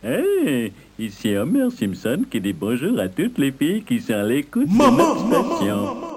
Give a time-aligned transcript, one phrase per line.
[0.00, 4.68] Hey, ici Homer Simpson qui dit bonjour à toutes les filles qui sont à l'écoute
[4.68, 6.07] de notre station.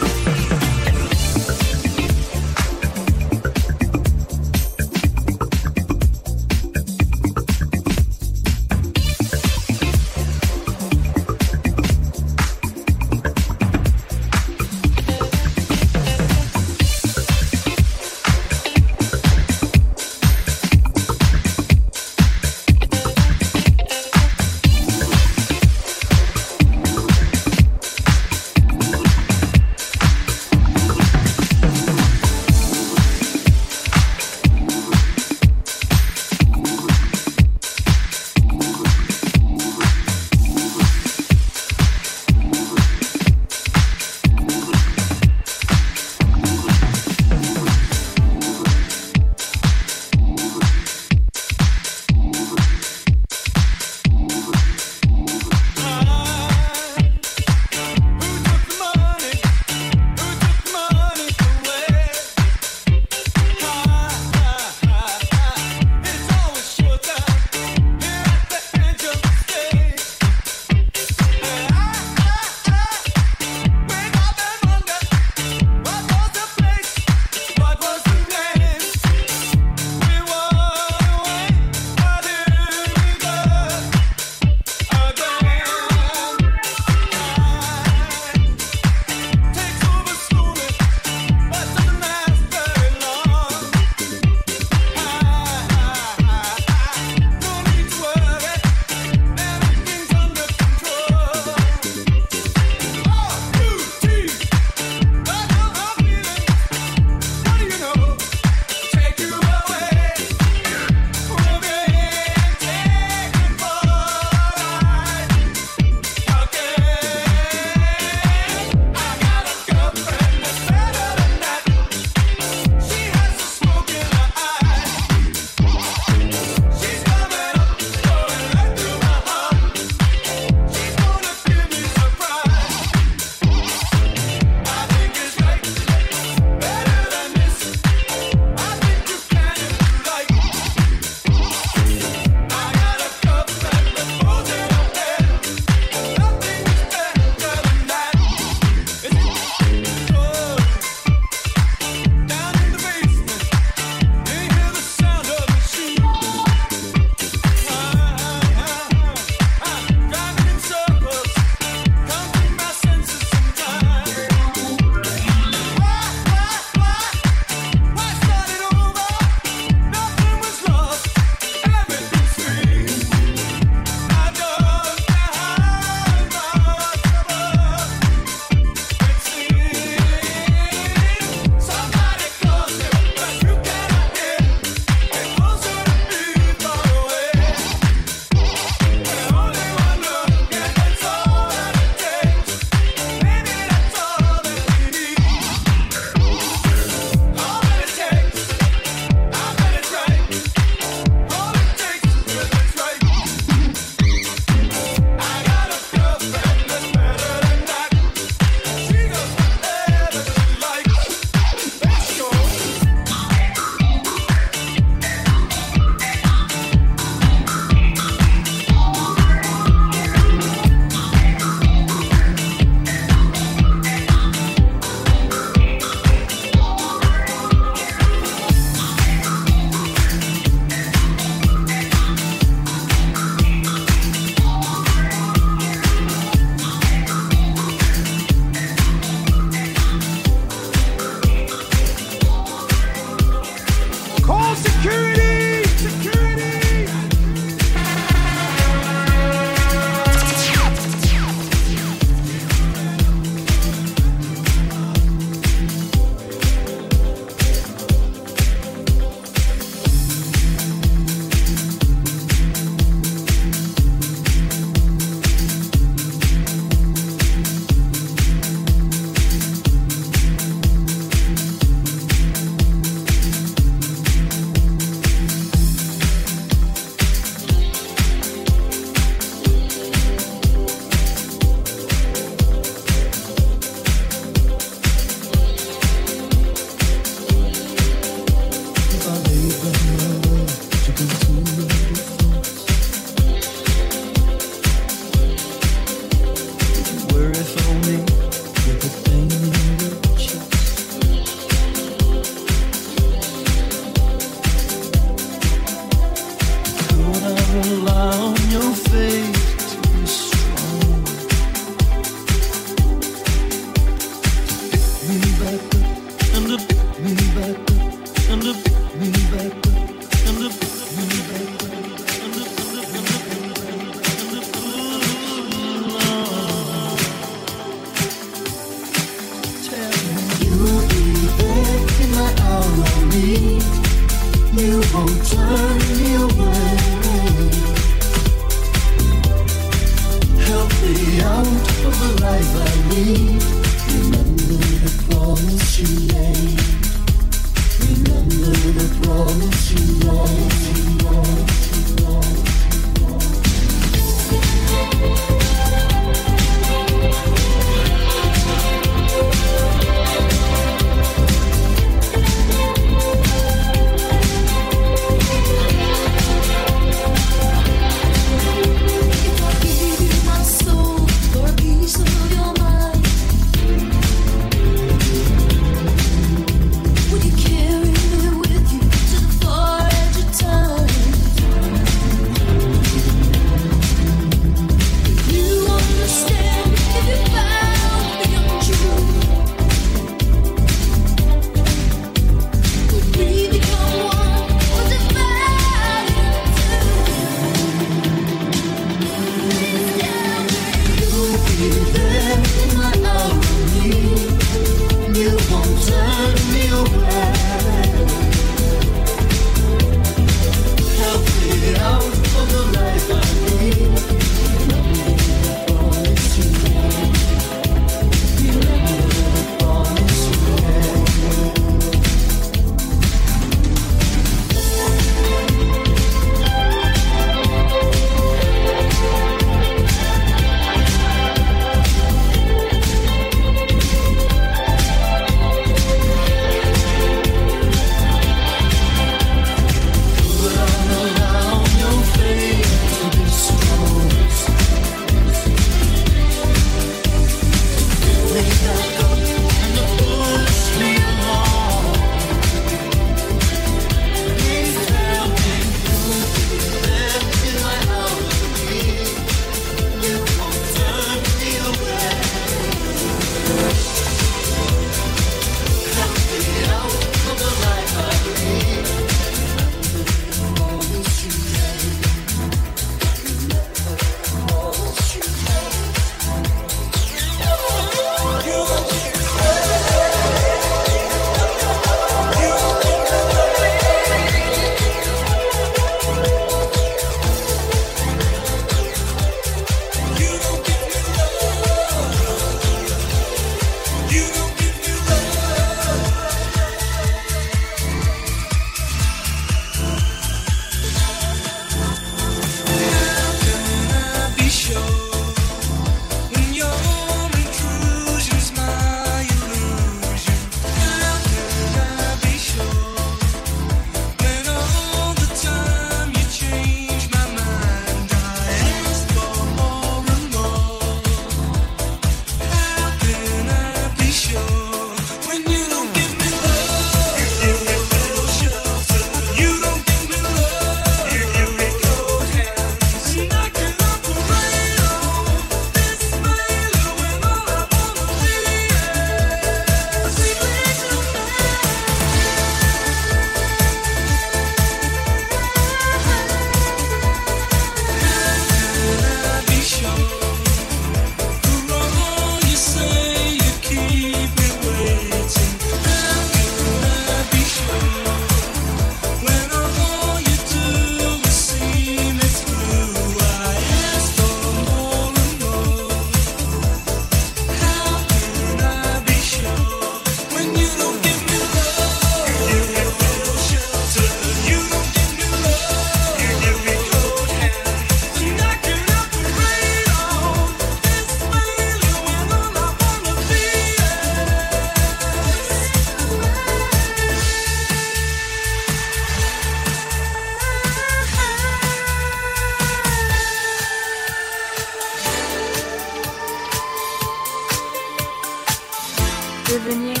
[599.50, 600.00] Devenir